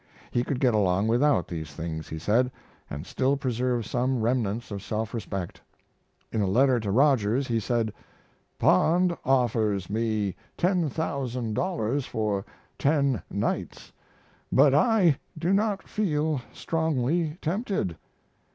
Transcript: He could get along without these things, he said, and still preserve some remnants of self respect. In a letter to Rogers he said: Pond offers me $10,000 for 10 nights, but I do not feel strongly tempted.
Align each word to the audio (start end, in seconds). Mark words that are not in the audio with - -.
He 0.31 0.43
could 0.43 0.59
get 0.59 0.73
along 0.73 1.09
without 1.09 1.47
these 1.47 1.75
things, 1.75 2.07
he 2.09 2.17
said, 2.17 2.51
and 2.89 3.05
still 3.05 3.37
preserve 3.37 3.85
some 3.85 4.19
remnants 4.19 4.71
of 4.71 4.81
self 4.81 5.13
respect. 5.13 5.61
In 6.31 6.41
a 6.41 6.47
letter 6.47 6.79
to 6.79 6.89
Rogers 6.89 7.47
he 7.47 7.59
said: 7.59 7.93
Pond 8.57 9.15
offers 9.23 9.91
me 9.91 10.35
$10,000 10.57 12.05
for 12.07 12.43
10 12.79 13.21
nights, 13.29 13.91
but 14.51 14.73
I 14.73 15.19
do 15.37 15.53
not 15.53 15.87
feel 15.87 16.41
strongly 16.51 17.37
tempted. 17.39 17.95